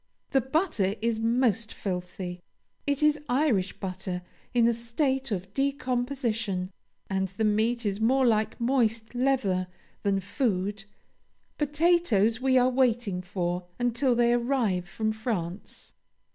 The 0.31 0.41
butter 0.41 0.95
is 0.99 1.19
most 1.19 1.71
filthy 1.71 2.41
it 2.87 3.03
is 3.03 3.21
Irish 3.29 3.79
butter 3.79 4.23
in 4.51 4.67
a 4.67 4.73
state 4.73 5.29
of 5.29 5.53
decomposition; 5.53 6.71
and 7.07 7.27
the 7.27 7.43
meat 7.43 7.85
is 7.85 8.01
more 8.01 8.25
like 8.25 8.59
moist 8.59 9.13
leather 9.13 9.67
than 10.01 10.19
food. 10.19 10.85
Potatoes 11.59 12.41
we 12.41 12.57
are 12.57 12.71
waiting 12.71 13.21
for 13.21 13.67
until 13.77 14.15
they 14.15 14.33
arrive 14.33 14.89
from 14.89 15.11
France." 15.11 15.93